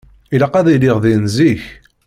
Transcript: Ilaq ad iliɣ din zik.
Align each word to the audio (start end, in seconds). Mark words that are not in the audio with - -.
Ilaq 0.35 0.53
ad 0.55 0.67
iliɣ 0.75 0.97
din 1.03 1.23
zik. 1.35 1.63